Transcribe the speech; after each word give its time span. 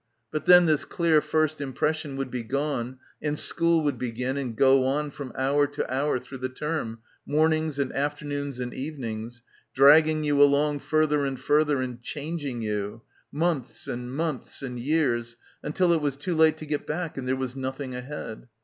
But 0.31 0.47
then 0.47 0.65
this 0.65 0.83
clear 0.83 1.21
first 1.21 1.61
impression 1.61 2.15
would 2.15 2.31
be 2.31 2.41
gone 2.41 2.97
and 3.21 3.37
school 3.37 3.83
would 3.83 3.99
begin 3.99 4.35
and 4.35 4.55
go 4.55 4.83
on 4.83 5.11
from 5.11 5.31
hour 5.35 5.67
to 5.67 5.93
hour 5.93 6.17
through 6.17 6.39
the 6.39 6.49
term, 6.49 7.01
mornings 7.23 7.77
and 7.77 7.93
afternoons 7.93 8.59
and 8.59 8.73
evenings, 8.73 9.43
dragging 9.75 10.23
you 10.23 10.41
along 10.41 10.79
further 10.79 11.23
and 11.23 11.39
further 11.39 11.83
and 11.83 12.01
changing 12.01 12.63
you, 12.63 13.03
months 13.31 13.87
and 13.87 14.11
months 14.15 14.63
and 14.63 14.79
years 14.79 15.37
until 15.61 15.91
it 15.91 16.01
was 16.01 16.15
too 16.15 16.33
late 16.33 16.57
to 16.57 16.65
get 16.65 16.87
back 16.87 17.15
and 17.15 17.27
there 17.27 17.35
was 17.35 17.55
nothing 17.55 17.93
ahead. 17.93 18.47